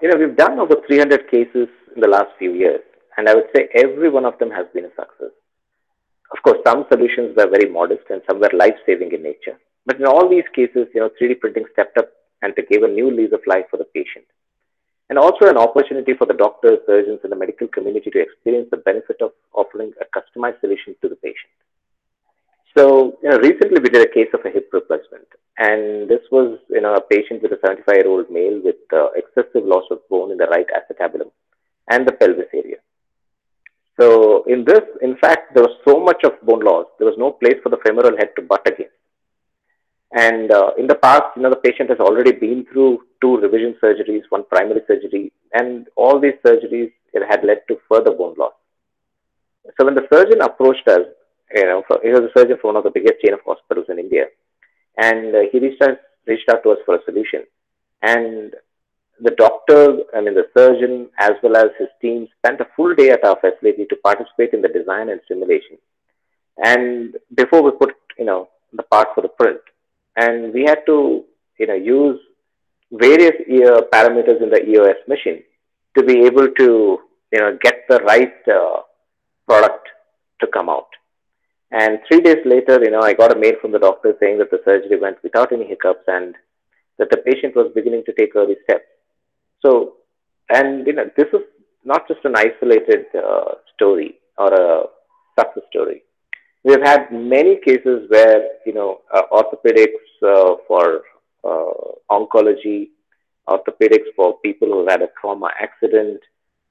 You 0.01 0.09
know, 0.09 0.17
we've 0.17 0.35
done 0.35 0.59
over 0.59 0.75
300 0.85 1.31
cases 1.31 1.67
in 1.95 2.01
the 2.01 2.07
last 2.07 2.31
few 2.37 2.53
years. 2.53 2.81
And 3.17 3.29
I 3.29 3.35
would 3.35 3.49
say 3.55 3.69
every 3.75 4.09
one 4.09 4.25
of 4.25 4.37
them 4.39 4.49
has 4.51 4.65
been 4.73 4.85
a 4.85 4.95
success. 4.95 5.33
Of 6.33 6.41
course, 6.41 6.59
some 6.65 6.85
solutions 6.91 7.35
were 7.37 7.47
very 7.47 7.69
modest 7.69 8.09
and 8.09 8.21
some 8.27 8.39
were 8.39 8.49
life-saving 8.53 9.11
in 9.11 9.21
nature. 9.21 9.57
But 9.85 9.99
in 9.99 10.05
all 10.05 10.27
these 10.29 10.47
cases, 10.55 10.87
you 10.93 11.01
know, 11.01 11.09
3D 11.21 11.39
printing 11.39 11.65
stepped 11.73 11.97
up 11.97 12.09
and 12.41 12.55
to 12.55 12.63
give 12.63 12.83
a 12.83 12.87
new 12.87 13.11
lease 13.11 13.33
of 13.33 13.41
life 13.45 13.65
for 13.69 13.77
the 13.77 13.85
patient. 13.85 14.25
And 15.09 15.19
also 15.19 15.45
an 15.47 15.57
opportunity 15.57 16.13
for 16.13 16.25
the 16.25 16.33
doctors, 16.33 16.79
surgeons, 16.87 17.19
and 17.23 17.31
the 17.31 17.35
medical 17.35 17.67
community 17.67 18.09
to 18.09 18.19
experience 18.19 18.69
the 18.71 18.77
benefit 18.77 19.17
of 19.21 19.31
offering 19.53 19.93
a 20.01 20.05
customized 20.09 20.59
solution 20.61 20.95
to 21.01 21.09
the 21.09 21.15
patient. 21.17 21.53
So, 22.75 23.19
you 23.21 23.29
know, 23.29 23.37
recently 23.37 23.79
we 23.79 23.89
did 23.89 24.01
a 24.01 24.11
case 24.11 24.33
of 24.33 24.39
a 24.43 24.49
hip 24.49 24.69
replacement, 24.73 25.27
and 25.59 26.09
this 26.09 26.21
was, 26.31 26.57
you 26.69 26.81
know, 26.81 26.95
a 26.95 27.01
patient 27.01 27.43
with 27.43 27.51
a 27.51 27.57
75-year-old 27.57 28.31
male 28.31 28.59
with 28.63 28.81
uh, 28.91 29.11
excessive 29.13 29.67
loss 29.67 29.83
of 29.91 29.99
bone 30.09 30.31
in 30.31 30.37
the 30.37 30.47
right 30.47 30.65
acetabulum 30.73 31.29
and 31.93 32.07
the 32.07 32.15
pelvis 32.19 32.51
area. 32.61 32.79
So 33.99 34.07
in 34.53 34.65
this, 34.69 34.85
in 35.07 35.15
fact, 35.23 35.53
there 35.53 35.63
was 35.67 35.77
so 35.87 35.95
much 36.09 36.21
of 36.27 36.41
bone 36.49 36.63
loss, 36.69 36.87
there 36.97 37.09
was 37.11 37.19
no 37.25 37.31
place 37.31 37.59
for 37.63 37.69
the 37.69 37.81
femoral 37.85 38.17
head 38.19 38.31
to 38.35 38.41
butt 38.51 38.67
again. 38.73 38.93
And 40.15 40.51
uh, 40.51 40.71
in 40.77 40.87
the 40.87 40.95
past, 40.95 41.27
you 41.35 41.41
know, 41.43 41.49
the 41.49 41.63
patient 41.67 41.89
has 41.89 41.99
already 41.99 42.31
been 42.31 42.65
through 42.71 42.91
two 43.21 43.37
revision 43.37 43.75
surgeries, 43.83 44.23
one 44.29 44.43
primary 44.53 44.81
surgery, 44.87 45.31
and 45.53 45.87
all 45.95 46.19
these 46.19 46.37
surgeries 46.45 46.91
it 47.13 47.23
had 47.29 47.43
led 47.43 47.61
to 47.67 47.77
further 47.89 48.11
bone 48.11 48.35
loss. 48.37 48.53
So 49.77 49.85
when 49.85 49.95
the 49.95 50.07
surgeon 50.11 50.41
approached 50.41 50.87
us, 50.87 51.05
you 51.55 51.65
know, 51.65 51.83
for, 51.87 51.99
he 52.03 52.09
was 52.09 52.21
a 52.21 52.39
surgeon 52.39 52.57
for 52.61 52.67
one 52.67 52.77
of 52.77 52.83
the 52.83 52.91
biggest 52.97 53.21
chain 53.23 53.33
of 53.33 53.39
hospitals 53.45 53.87
in 53.89 53.99
India, 53.99 54.25
and 54.97 55.35
uh, 55.35 55.39
he 55.51 55.59
reached 55.59 55.81
out, 55.81 55.97
reached 56.27 56.49
out 56.49 56.63
to 56.63 56.71
us 56.71 56.79
for 56.85 56.95
a 56.95 57.03
solution. 57.05 57.43
And 58.01 58.53
the 59.21 59.31
doctor, 59.31 59.99
I 60.15 60.21
mean 60.21 60.33
the 60.33 60.47
surgeon, 60.55 61.09
as 61.19 61.33
well 61.41 61.57
as 61.57 61.69
his 61.79 61.89
team 62.01 62.27
spent 62.39 62.61
a 62.61 62.67
full 62.75 62.95
day 62.95 63.09
at 63.09 63.23
our 63.23 63.39
facility 63.39 63.85
to 63.85 63.95
participate 63.97 64.53
in 64.53 64.61
the 64.61 64.69
design 64.69 65.09
and 65.09 65.21
simulation. 65.27 65.77
And 66.57 67.15
before 67.35 67.63
we 67.63 67.71
put, 67.71 67.95
you 68.17 68.25
know, 68.25 68.49
the 68.73 68.83
part 68.83 69.09
for 69.15 69.21
the 69.21 69.29
print, 69.29 69.59
and 70.15 70.53
we 70.53 70.63
had 70.63 70.85
to, 70.85 71.23
you 71.59 71.67
know, 71.67 71.75
use 71.75 72.19
various 72.91 73.33
parameters 73.93 74.41
in 74.41 74.49
the 74.49 74.63
EOS 74.69 74.97
machine 75.07 75.43
to 75.97 76.03
be 76.03 76.25
able 76.25 76.49
to, 76.49 76.99
you 77.31 77.39
know, 77.39 77.57
get 77.61 77.85
the 77.89 77.99
right 77.99 78.33
uh, 78.47 78.81
product 79.47 79.87
to 80.41 80.47
come 80.47 80.69
out. 80.69 80.87
And 81.71 81.99
three 82.07 82.21
days 82.21 82.45
later, 82.45 82.79
you 82.83 82.91
know, 82.91 83.01
I 83.01 83.13
got 83.13 83.35
a 83.35 83.39
mail 83.39 83.53
from 83.59 83.71
the 83.71 83.79
doctor 83.79 84.15
saying 84.19 84.37
that 84.39 84.51
the 84.51 84.61
surgery 84.63 84.99
went 84.99 85.21
without 85.23 85.51
any 85.51 85.65
hiccups 85.65 86.03
and 86.07 86.35
that 86.99 87.09
the 87.09 87.17
patient 87.17 87.55
was 87.55 87.71
beginning 87.73 88.03
to 88.05 88.13
take 88.13 88.35
early 88.35 88.55
steps. 88.63 88.85
So, 89.63 89.93
and 90.49 90.85
you 90.85 90.93
know, 90.93 91.09
this 91.17 91.27
is 91.33 91.41
not 91.85 92.07
just 92.07 92.19
an 92.25 92.35
isolated 92.35 93.05
uh, 93.15 93.55
story 93.73 94.15
or 94.37 94.53
a 94.53 94.83
success 95.39 95.63
story. 95.69 96.03
We 96.63 96.73
have 96.73 96.83
had 96.83 97.11
many 97.11 97.57
cases 97.65 98.09
where 98.09 98.41
you 98.65 98.73
know 98.73 99.01
uh, 99.13 99.23
orthopedics 99.31 100.05
uh, 100.25 100.55
for 100.67 101.01
uh, 101.43 101.73
oncology, 102.11 102.89
orthopedics 103.47 104.09
for 104.15 104.39
people 104.39 104.69
who 104.69 104.85
had 104.87 105.01
a 105.01 105.09
trauma 105.19 105.49
accident, 105.59 106.19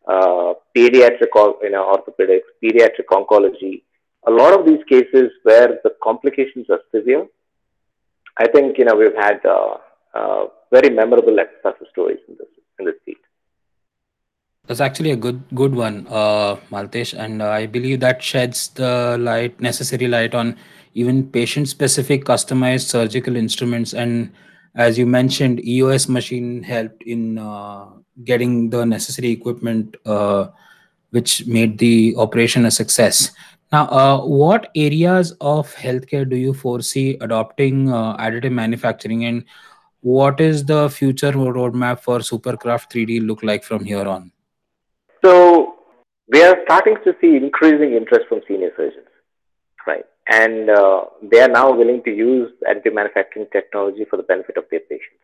uh, 0.07 0.55
pediatric 0.77 1.35
you 1.63 1.71
know 1.71 1.95
orthopedics, 1.95 2.49
pediatric 2.63 3.09
oncology. 3.11 3.83
A 4.27 4.31
lot 4.31 4.59
of 4.59 4.65
these 4.67 4.85
cases 4.89 5.31
where 5.43 5.79
the 5.83 5.91
complications 6.03 6.67
are 6.71 6.81
severe, 6.95 7.27
I 8.39 8.49
think 8.49 8.79
you 8.79 8.85
know 8.85 8.95
we've 8.95 9.17
had 9.17 9.41
uh, 9.45 10.45
very 10.71 10.91
memorable 10.91 11.37
success 11.63 11.89
stories 11.91 12.21
in 12.29 12.37
this 12.39 12.49
in 12.83 12.91
this 12.91 13.01
field. 13.07 13.25
That's 14.69 14.81
actually 14.81 15.11
a 15.11 15.17
good 15.17 15.43
good 15.61 15.75
one, 15.75 16.07
uh, 16.09 16.57
Maltesh, 16.75 17.15
and 17.19 17.43
uh, 17.43 17.51
I 17.51 17.67
believe 17.67 17.99
that 18.01 18.23
sheds 18.23 18.69
the 18.81 19.19
light 19.19 19.61
necessary 19.61 20.07
light 20.07 20.37
on 20.43 20.57
even 20.95 21.27
patient 21.35 21.69
specific 21.69 22.25
customized 22.25 22.87
surgical 22.95 23.37
instruments. 23.37 23.93
And 23.93 24.33
as 24.75 24.99
you 24.99 25.07
mentioned 25.07 25.65
eos 25.65 26.09
machine 26.09 26.63
helped 26.63 27.03
in 27.03 27.39
uh, 27.39 27.87
getting 28.25 28.71
the 28.71 28.85
necessary 28.85 29.31
equipment 29.31 29.97
uh, 30.07 30.49
which 31.11 31.47
made 31.47 31.79
the 31.79 32.15
operation 32.17 32.65
a 32.67 32.71
success. 32.71 33.33
Now 33.73 33.87
uh, 33.89 34.19
what 34.21 34.71
areas 34.77 35.35
of 35.41 35.75
healthcare 35.75 36.29
do 36.29 36.37
you 36.37 36.55
foresee 36.55 37.19
adopting 37.21 37.91
uh, 37.91 38.17
additive 38.17 38.53
manufacturing? 38.53 39.25
And 39.25 39.45
what 40.03 40.41
is 40.41 40.65
the 40.65 40.89
future 40.91 41.33
roadmap 41.33 42.01
for 42.01 42.19
supercraft 42.19 42.91
3d 42.93 43.27
look 43.27 43.43
like 43.43 43.65
from 43.65 43.85
here 43.85 44.07
on 44.07 44.31
so 45.25 45.75
we 46.29 46.43
are 46.43 46.57
starting 46.65 46.97
to 47.05 47.15
see 47.21 47.37
increasing 47.37 47.93
interest 47.93 48.27
from 48.29 48.41
senior 48.49 48.73
surgeons 48.77 49.07
right 49.87 50.05
and 50.29 50.71
uh, 50.71 51.05
they 51.31 51.41
are 51.41 51.49
now 51.49 51.73
willing 51.73 52.03
to 52.05 52.11
use 52.11 52.51
additive 52.69 52.95
manufacturing 52.95 53.47
technology 53.53 54.05
for 54.09 54.17
the 54.17 54.23
benefit 54.23 54.57
of 54.57 54.65
their 54.71 54.81
patients. 54.81 55.23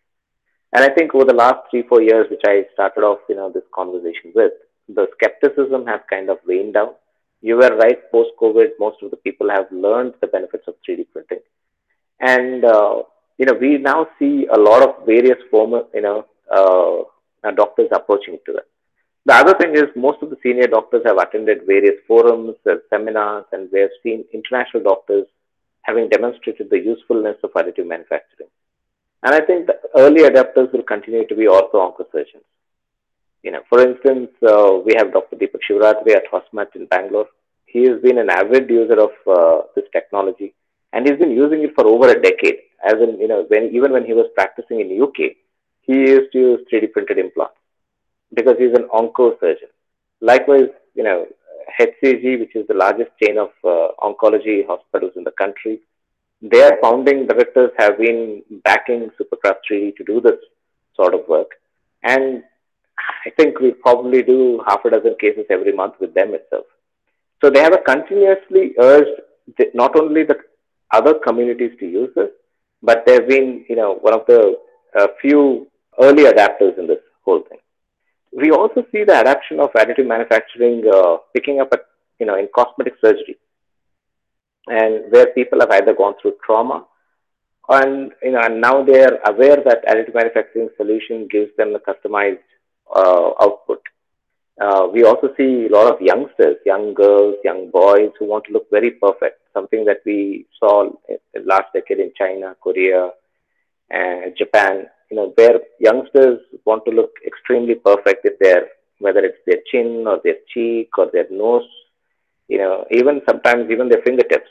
And 0.73 0.85
I 0.85 0.93
think 0.93 1.15
over 1.15 1.25
the 1.25 1.35
last 1.35 1.71
three, 1.71 1.83
four 1.89 2.03
years, 2.03 2.27
which 2.31 2.43
I 2.47 2.65
started 2.75 3.03
off, 3.03 3.21
you 3.29 3.37
know, 3.37 3.51
this 3.51 3.63
conversation 3.75 4.33
with, 4.35 4.53
the 4.89 5.07
skepticism 5.15 5.87
has 5.87 6.01
kind 6.11 6.29
of 6.31 6.39
waned 6.47 6.75
down. 6.75 6.95
You 7.41 7.57
were 7.57 7.77
right, 7.77 7.99
post-COVID, 8.11 8.71
most 8.81 8.97
of 9.03 9.11
the 9.11 9.17
people 9.19 9.49
have 9.51 9.67
learned 9.71 10.15
the 10.21 10.27
benefits 10.27 10.65
of 10.67 10.75
3D 10.87 11.07
printing. 11.13 11.41
And, 12.21 12.65
uh, 12.65 13.03
you 13.39 13.47
know, 13.47 13.55
we 13.55 13.79
now 13.79 14.09
see 14.19 14.47
a 14.53 14.59
lot 14.59 14.83
of 14.83 15.07
various 15.07 15.39
former, 15.51 15.83
you 15.95 16.03
know, 16.03 16.27
uh, 16.53 17.51
doctors 17.53 17.89
approaching 17.93 18.39
to 18.45 18.53
that. 18.53 18.67
The 19.25 19.35
other 19.35 19.55
thing 19.55 19.77
is 19.77 19.87
most 19.95 20.23
of 20.23 20.31
the 20.31 20.39
senior 20.43 20.67
doctors 20.67 21.03
have 21.05 21.19
attended 21.19 21.67
various 21.67 21.97
forums, 22.07 22.57
and 22.65 22.81
seminars, 22.91 23.45
and 23.53 23.69
we 23.73 23.81
have 23.81 23.91
seen 24.03 24.25
international 24.33 24.83
doctors 24.83 25.27
having 25.83 26.09
demonstrated 26.09 26.69
the 26.71 26.79
usefulness 26.79 27.37
of 27.43 27.53
additive 27.53 27.87
manufacturing. 27.87 28.49
And 29.23 29.35
I 29.35 29.41
think 29.41 29.67
the 29.67 29.79
early 29.97 30.23
adapters 30.23 30.73
will 30.73 30.83
continue 30.83 31.27
to 31.27 31.35
be 31.35 31.47
ortho 31.47 31.95
surgeons. 32.13 32.45
You 33.43 33.53
know, 33.53 33.61
for 33.69 33.81
instance, 33.81 34.31
uh, 34.43 34.79
we 34.85 34.95
have 34.97 35.13
Dr. 35.13 35.37
Deepak 35.37 35.61
Shivarathre 35.69 36.17
at 36.17 36.31
HOSMAT 36.33 36.75
in 36.75 36.87
Bangalore. 36.87 37.29
He 37.67 37.85
has 37.85 38.01
been 38.01 38.19
an 38.19 38.31
avid 38.31 38.69
user 38.69 38.99
of 39.01 39.11
uh, 39.27 39.63
this 39.75 39.85
technology, 39.93 40.55
and 40.93 41.07
he's 41.07 41.19
been 41.19 41.31
using 41.31 41.63
it 41.63 41.75
for 41.75 41.87
over 41.87 42.09
a 42.09 42.21
decade. 42.21 42.59
As 42.85 42.95
in, 42.95 43.19
you 43.21 43.29
know, 43.29 43.45
when 43.49 43.71
even 43.75 43.93
when 43.93 44.05
he 44.05 44.13
was 44.13 44.27
practicing 44.35 44.81
in 44.81 45.03
UK, 45.03 45.37
he 45.83 45.95
used 45.95 46.33
to 46.33 46.39
use 46.39 46.61
3D 46.73 46.93
printed 46.93 47.19
implants 47.19 47.55
because 48.35 48.57
he's 48.59 48.75
an 48.75 48.89
onco 48.93 49.39
surgeon. 49.41 49.69
Likewise, 50.21 50.69
you 50.95 51.03
know, 51.03 51.27
HCG, 51.81 52.41
which 52.41 52.55
is 52.55 52.67
the 52.67 52.75
largest 52.75 53.11
chain 53.23 53.39
of 53.39 53.51
uh, 53.65 53.89
oncology 54.03 54.67
hospitals 54.67 55.13
in 55.17 55.25
the 55.25 55.33
country, 55.33 55.81
their 56.41 56.79
founding 56.83 57.27
directors 57.27 57.71
have 57.79 57.99
been 57.99 58.43
backing 58.65 59.11
Supercraft 59.21 59.61
3D 59.71 59.97
to 59.97 60.05
do 60.05 60.21
this 60.21 60.39
sort 60.95 61.15
of 61.15 61.27
work. 61.29 61.51
And 62.03 62.43
I 63.27 63.31
think 63.31 63.61
we 63.61 63.73
probably 63.73 64.23
do 64.23 64.63
half 64.67 64.85
a 64.85 64.91
dozen 64.91 65.17
cases 65.21 65.47
every 65.51 65.73
month 65.73 65.95
with 66.01 66.15
them 66.15 66.35
itself. 66.35 66.67
So 67.43 67.51
they 67.51 67.61
have 67.61 67.73
a 67.73 67.79
continuously 67.79 68.75
urged 68.79 69.21
not 69.75 69.97
only 69.97 70.25
the 70.25 70.37
other 70.93 71.15
communities 71.15 71.73
to 71.81 71.87
use 71.87 72.11
this, 72.15 72.31
but 72.83 73.05
they've 73.07 73.29
been, 73.29 73.65
you 73.69 73.77
know, 73.77 73.95
one 73.95 74.15
of 74.15 74.27
the 74.27 74.59
uh, 74.99 75.09
few 75.21 75.69
early 76.01 76.25
adapters 76.25 76.79
in 76.79 76.87
this 76.87 77.01
whole 77.25 77.43
thing. 77.49 77.59
We 78.33 78.51
also 78.51 78.85
see 78.93 79.05
the 79.05 79.21
adoption 79.21 79.59
of 79.61 79.73
additive 79.73 80.07
manufacturing 80.07 80.85
uh, 80.93 81.19
picking 81.35 81.61
up 81.61 81.69
at, 81.73 81.87
you 82.21 82.27
know, 82.27 82.37
in 82.37 82.49
cosmetic 82.55 82.95
surgery. 83.01 83.39
And 84.67 85.11
where 85.11 85.27
people 85.29 85.61
have 85.61 85.71
either 85.71 85.95
gone 85.95 86.15
through 86.21 86.35
trauma 86.45 86.85
and, 87.69 88.13
you 88.23 88.33
know, 88.33 88.41
and 88.41 88.61
now 88.61 88.83
they 88.83 89.03
are 89.03 89.19
aware 89.27 89.57
that 89.57 89.85
additive 89.87 90.15
manufacturing 90.15 90.71
solution 90.77 91.29
gives 91.31 91.51
them 91.57 91.75
a 91.75 91.79
customized 91.79 92.39
uh, 92.95 93.31
output. 93.41 93.83
Uh, 94.61 94.89
we 94.93 95.05
also 95.05 95.29
see 95.37 95.67
a 95.67 95.69
lot 95.69 95.93
of 95.93 96.01
youngsters, 96.01 96.57
young 96.65 96.95
girls, 96.95 97.37
young 97.45 97.71
boys 97.71 98.11
who 98.19 98.27
want 98.27 98.45
to 98.45 98.53
look 98.53 98.69
very 98.71 98.91
perfect, 98.91 99.41
something 99.59 99.85
that 99.85 100.01
we 100.09 100.47
saw 100.59 100.73
last 101.53 101.69
decade 101.75 102.01
in 102.07 102.13
China, 102.23 102.49
Korea, 102.67 103.11
and 103.91 104.37
Japan, 104.43 104.87
you 105.11 105.17
know, 105.17 105.33
where 105.35 105.59
youngsters 105.89 106.41
want 106.65 106.83
to 106.87 106.93
look 106.99 107.13
extremely 107.27 107.75
perfect 107.75 108.21
if 108.25 108.39
they're, 108.39 108.67
whether 109.05 109.23
it's 109.29 109.43
their 109.47 109.63
chin 109.71 110.05
or 110.07 110.21
their 110.23 110.39
cheek 110.53 110.91
or 110.99 111.07
their 111.13 111.27
nose, 111.31 111.69
you 112.49 112.59
know, 112.59 112.85
even 112.91 113.21
sometimes 113.29 113.71
even 113.71 113.89
their 113.89 114.03
fingertips. 114.03 114.51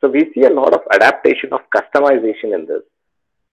So 0.00 0.08
we 0.08 0.30
see 0.34 0.44
a 0.44 0.56
lot 0.60 0.74
of 0.74 0.82
adaptation 0.92 1.50
of 1.52 1.60
customization 1.74 2.54
in 2.56 2.66
this. 2.66 2.82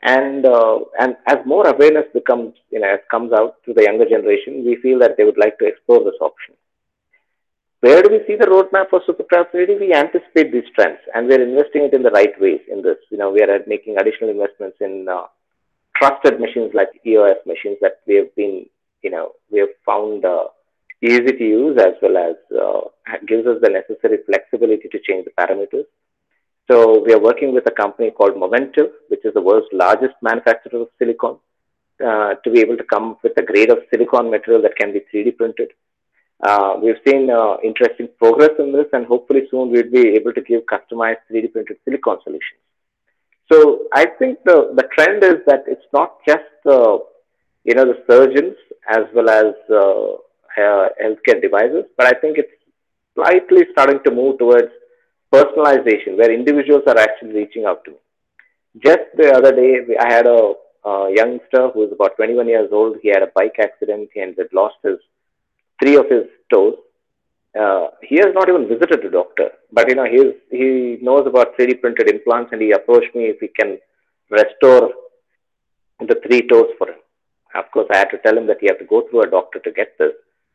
And, 0.01 0.45
uh, 0.45 0.79
and 0.99 1.15
as 1.27 1.37
more 1.45 1.65
awareness 1.67 2.07
becomes, 2.13 2.53
you 2.71 2.79
know, 2.81 2.89
as 2.93 2.99
comes 3.09 3.31
out 3.31 3.55
to 3.65 3.73
the 3.73 3.83
younger 3.83 4.07
generation, 4.15 4.65
we 4.65 4.75
feel 4.83 4.99
that 4.99 5.15
they 5.17 5.23
would 5.23 5.37
like 5.37 5.57
to 5.59 5.65
explore 5.65 6.03
this 6.03 6.19
option. 6.19 6.55
Where 7.83 8.01
do 8.01 8.09
we 8.09 8.25
see 8.25 8.37
the 8.37 8.45
roadmap 8.45 8.89
for 8.89 9.01
3D? 9.01 9.77
We 9.77 9.93
anticipate 9.93 10.53
these 10.53 10.69
trends 10.73 10.99
and 11.13 11.27
we're 11.27 11.43
investing 11.43 11.83
it 11.83 11.93
in 11.93 12.01
the 12.01 12.11
right 12.11 12.31
ways 12.39 12.61
in 12.71 12.81
this. 12.81 12.95
You 13.11 13.17
know, 13.17 13.29
we 13.29 13.41
are 13.41 13.59
making 13.67 13.97
additional 13.97 14.29
investments 14.29 14.77
in 14.79 15.05
uh, 15.11 15.23
trusted 15.97 16.39
machines 16.39 16.71
like 16.73 16.87
EOS 17.05 17.39
machines 17.45 17.79
that 17.81 17.99
we 18.07 18.15
have 18.15 18.33
been, 18.37 18.67
you 19.01 19.11
know, 19.11 19.33
we 19.51 19.59
have 19.59 19.75
found 19.85 20.23
uh, 20.23 20.45
easy 21.01 21.33
to 21.33 21.43
use 21.43 21.77
as 21.77 21.95
well 22.01 22.15
as 22.15 22.35
uh, 22.57 23.15
gives 23.27 23.45
us 23.45 23.57
the 23.61 23.69
necessary 23.69 24.19
flexibility 24.27 24.87
to 24.87 24.99
change 25.05 25.25
the 25.25 25.31
parameters. 25.37 25.83
So 26.71 27.03
we 27.05 27.11
are 27.11 27.19
working 27.19 27.53
with 27.53 27.67
a 27.67 27.71
company 27.71 28.11
called 28.11 28.35
Momentive, 28.35 28.93
which 29.09 29.25
is 29.25 29.33
the 29.33 29.41
world's 29.41 29.67
largest 29.73 30.15
manufacturer 30.21 30.83
of 30.83 30.87
silicon, 30.99 31.35
uh, 32.01 32.35
to 32.45 32.49
be 32.49 32.61
able 32.61 32.77
to 32.77 32.85
come 32.85 33.11
up 33.11 33.23
with 33.23 33.33
a 33.35 33.43
grade 33.43 33.71
of 33.71 33.79
silicon 33.91 34.31
material 34.31 34.61
that 34.61 34.77
can 34.77 34.93
be 34.93 35.01
3D 35.13 35.35
printed. 35.35 35.71
Uh, 36.41 36.75
we've 36.81 36.99
seen 37.07 37.29
uh, 37.29 37.55
interesting 37.63 38.07
progress 38.17 38.51
in 38.59 38.73
this, 38.73 38.87
and 38.93 39.05
hopefully 39.05 39.41
soon 39.49 39.71
we'll 39.71 39.91
be 39.91 40.09
able 40.09 40.33
to 40.33 40.41
give 40.41 40.61
customized 40.63 41.17
3D 41.31 41.51
printed 41.51 41.77
silicon 41.85 42.17
solutions. 42.23 42.59
So 43.51 43.83
I 43.93 44.05
think 44.19 44.39
the, 44.45 44.73
the 44.75 44.87
trend 44.95 45.23
is 45.23 45.45
that 45.47 45.63
it's 45.67 45.85
not 45.93 46.17
just 46.27 46.43
uh, 46.65 46.97
you 47.63 47.75
know 47.75 47.85
the 47.85 48.03
surgeons 48.09 48.55
as 48.89 49.03
well 49.13 49.29
as 49.29 49.53
uh, 49.69 50.17
healthcare 50.57 51.41
devices, 51.41 51.85
but 51.97 52.07
I 52.07 52.19
think 52.19 52.37
it's 52.37 52.51
slightly 53.15 53.65
starting 53.71 53.99
to 54.05 54.11
move 54.11 54.37
towards 54.39 54.71
personalization, 55.31 56.17
where 56.17 56.31
individuals 56.31 56.83
are 56.87 56.97
actually 56.97 57.33
reaching 57.33 57.65
out 57.65 57.83
to 57.85 57.91
me. 57.91 57.97
Just 58.83 59.05
the 59.17 59.31
other 59.33 59.55
day, 59.55 59.79
I 59.99 60.11
had 60.11 60.27
a, 60.27 60.53
a 60.85 61.13
youngster 61.15 61.69
who 61.69 61.81
was 61.81 61.91
about 61.91 62.15
21 62.17 62.47
years 62.47 62.69
old. 62.71 62.97
He 63.01 63.09
had 63.09 63.23
a 63.23 63.31
bike 63.35 63.55
accident 63.59 64.09
and 64.15 64.35
had 64.37 64.47
lost 64.53 64.75
his 64.83 64.97
three 65.83 65.95
of 65.95 66.09
his 66.15 66.25
toes 66.53 66.75
uh, 67.59 67.87
he 68.01 68.15
has 68.15 68.33
not 68.33 68.49
even 68.49 68.67
visited 68.67 69.05
a 69.05 69.11
doctor, 69.11 69.49
but 69.71 69.87
you 69.87 69.95
know 69.95 70.05
he's 70.05 70.33
he 70.49 70.97
knows 71.01 71.27
about 71.27 71.55
3D 71.55 71.81
printed 71.81 72.09
implants, 72.09 72.51
and 72.51 72.61
he 72.61 72.71
approached 72.71 73.13
me 73.13 73.25
if 73.25 73.39
he 73.39 73.47
can 73.47 73.77
restore 74.31 74.91
the 75.99 76.19
three 76.25 76.47
toes 76.47 76.69
for 76.77 76.87
him. 76.89 76.99
Of 77.53 77.69
course, 77.71 77.87
I 77.93 77.97
had 77.97 78.09
to 78.09 78.17
tell 78.17 78.35
him 78.35 78.47
that 78.47 78.57
he 78.59 78.67
have 78.67 78.79
to 78.79 78.85
go 78.85 79.07
through 79.07 79.23
a 79.23 79.29
doctor 79.29 79.59
to 79.59 79.71
get 79.71 79.95
this. 79.99 80.13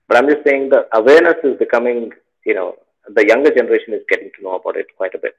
But 0.08 0.16
I'm 0.16 0.28
just 0.28 0.44
saying 0.44 0.70
the 0.70 0.86
awareness 0.92 1.36
is 1.44 1.56
becoming, 1.58 2.10
you 2.44 2.54
know, 2.54 2.74
the 3.14 3.24
younger 3.24 3.54
generation 3.54 3.94
is 3.94 4.02
getting 4.08 4.30
to 4.36 4.42
know 4.42 4.56
about 4.56 4.76
it 4.76 4.86
quite 4.96 5.14
a 5.14 5.18
bit. 5.18 5.36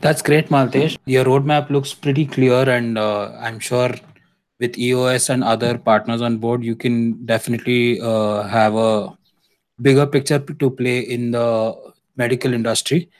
That's 0.00 0.22
great, 0.22 0.48
Maltesh. 0.48 0.96
Your 1.04 1.26
roadmap 1.26 1.68
looks 1.68 1.92
pretty 1.92 2.24
clear, 2.24 2.68
and 2.68 2.96
uh, 2.96 3.32
I'm 3.38 3.58
sure 3.58 3.90
with 4.60 4.78
EOS 4.78 5.28
and 5.30 5.42
other 5.42 5.78
partners 5.78 6.22
on 6.22 6.38
board, 6.38 6.62
you 6.64 6.76
can 6.76 7.24
definitely 7.26 8.00
uh, 8.00 8.42
have 8.42 8.74
a 8.74 9.16
bigger 9.80 10.06
picture 10.06 10.38
to 10.38 10.70
play 10.70 11.00
in 11.00 11.30
the 11.32 11.74
medical 12.16 12.52
industry. 12.52 13.10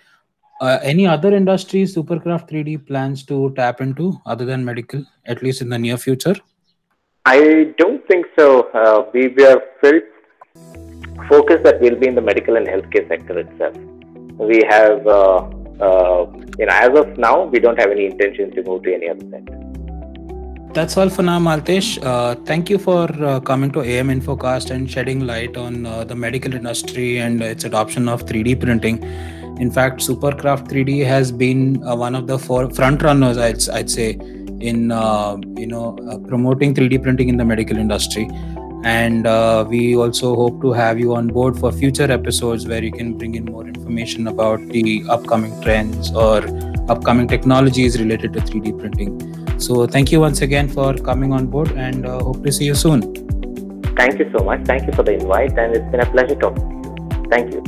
Uh, 0.61 0.79
any 0.83 1.07
other 1.07 1.35
industries 1.35 1.97
Supercraft 1.97 2.49
3D 2.49 2.87
plans 2.87 3.25
to 3.25 3.53
tap 3.57 3.81
into 3.81 4.21
other 4.27 4.45
than 4.45 4.65
medical, 4.65 5.05
at 5.27 5.43
least 5.43 5.61
in 5.61 5.69
the 5.69 5.79
near 5.79 5.97
future? 5.97 6.37
I 7.27 7.75
don't 7.79 8.07
think 8.07 8.27
so. 8.39 8.69
Uh, 8.73 9.11
we 9.13 9.29
were 9.29 9.61
felt 9.81 10.05
focused 11.29 11.65
that 11.65 11.81
we'll 11.81 11.99
be 11.99 12.07
in 12.09 12.15
the 12.15 12.21
medical 12.21 12.57
and 12.57 12.67
healthcare 12.67 13.09
sector 13.09 13.39
itself. 13.39 13.77
We 14.39 14.63
have, 14.69 15.07
uh, 15.07 15.39
uh, 15.81 16.27
you 16.59 16.67
know, 16.67 16.73
as 16.73 16.97
of 16.97 17.19
now, 17.19 17.45
we 17.45 17.59
don't 17.59 17.79
have 17.79 17.91
any 17.91 18.07
intention 18.07 18.51
to 18.53 18.63
move 18.63 18.83
to 18.85 18.95
any 18.95 19.09
other 19.09 19.29
sector. 19.31 19.72
That's 20.75 20.97
all 20.97 21.11
for 21.11 21.23
now, 21.23 21.39
Maltesh. 21.39 22.03
Uh, 22.03 22.35
thank 22.47 22.71
you 22.71 22.79
for 22.79 23.05
uh, 23.23 23.41
coming 23.41 23.71
to 23.73 23.83
AM 23.83 24.09
Infocast 24.09 24.71
and 24.71 24.91
shedding 24.91 25.27
light 25.27 25.59
on 25.59 25.85
uh, 25.85 26.03
the 26.03 26.15
medical 26.15 26.55
industry 26.55 27.19
and 27.19 27.43
its 27.43 27.65
adoption 27.65 28.09
of 28.09 28.25
3D 28.25 28.59
printing. 28.59 29.03
In 29.61 29.71
fact, 29.71 30.01
Supercraft 30.01 30.71
3D 30.71 31.05
has 31.05 31.31
been 31.31 31.87
uh, 31.87 31.95
one 31.95 32.15
of 32.15 32.27
the 32.27 32.39
four 32.39 32.71
front 32.71 33.03
runners, 33.03 33.37
I'd, 33.37 33.69
I'd 33.69 33.91
say, 33.91 34.13
in 34.61 34.91
uh, 34.91 35.37
you 35.59 35.67
know 35.67 35.99
uh, 36.11 36.17
promoting 36.27 36.75
3D 36.75 37.03
printing 37.03 37.29
in 37.29 37.37
the 37.37 37.45
medical 37.45 37.77
industry. 37.77 38.27
And 38.83 39.25
we 39.69 39.95
also 39.95 40.35
hope 40.35 40.63
to 40.63 40.73
have 40.73 40.99
you 40.99 41.15
on 41.15 41.29
board 41.29 41.59
for 41.59 41.71
future 41.71 42.11
episodes 42.11 42.67
where 42.67 42.83
you 42.83 42.93
can 42.93 43.19
bring 43.19 43.35
in 43.35 43.45
more 43.45 43.69
information 43.69 44.27
about 44.27 44.67
the 44.69 45.05
upcoming 45.11 45.61
trends 45.61 46.11
or 46.15 46.39
upcoming 46.89 47.29
technologies 47.29 48.01
related 48.01 48.33
to 48.33 48.41
3D 48.41 48.79
printing. 48.81 49.42
So 49.63 49.87
thank 49.87 50.11
you 50.11 50.19
once 50.21 50.43
again 50.43 50.69
for 50.69 50.93
coming 50.95 51.33
on 51.33 51.47
board 51.47 51.71
and 51.73 52.05
uh, 52.05 52.19
hope 52.19 52.43
to 52.45 52.51
see 52.51 52.65
you 52.65 52.75
soon. 52.75 53.03
Thank 53.97 54.19
you 54.19 54.29
so 54.37 54.45
much. 54.45 54.65
Thank 54.65 54.89
you 54.89 54.93
for 54.93 55.05
the 55.05 55.13
invite 55.13 55.57
and 55.57 55.77
it's 55.77 55.89
been 55.93 56.01
a 56.01 56.11
pleasure 56.11 56.35
talking 56.35 56.83
to 56.83 56.89
you. 56.89 57.29
Thank 57.31 57.55
you. 57.55 57.63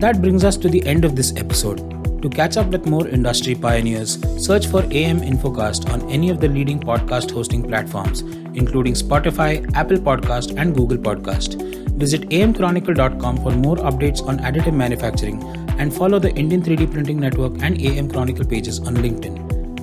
That 0.00 0.20
brings 0.20 0.42
us 0.42 0.56
to 0.56 0.68
the 0.68 0.84
end 0.84 1.04
of 1.04 1.14
this 1.14 1.32
episode. 1.36 1.78
To 2.22 2.28
catch 2.28 2.56
up 2.56 2.68
with 2.68 2.86
more 2.86 3.06
industry 3.06 3.54
pioneers, 3.54 4.18
search 4.44 4.66
for 4.66 4.82
AM 4.90 5.20
Infocast 5.20 5.88
on 5.92 6.10
any 6.10 6.30
of 6.30 6.40
the 6.40 6.48
leading 6.48 6.80
podcast 6.80 7.30
hosting 7.30 7.62
platforms, 7.62 8.22
including 8.54 8.94
Spotify, 8.94 9.52
Apple 9.76 9.98
Podcast, 9.98 10.58
and 10.58 10.74
Google 10.74 10.98
Podcast. 10.98 11.62
Visit 11.92 12.28
amchronicle.com 12.30 13.36
for 13.36 13.52
more 13.52 13.76
updates 13.76 14.26
on 14.26 14.38
additive 14.38 14.74
manufacturing 14.74 15.40
and 15.78 15.94
follow 15.94 16.18
the 16.18 16.34
Indian 16.34 16.62
3D 16.62 16.90
Printing 16.90 17.20
Network 17.20 17.62
and 17.62 17.80
AM 17.80 18.10
Chronicle 18.10 18.44
pages 18.44 18.80
on 18.80 18.96
LinkedIn. 18.96 19.43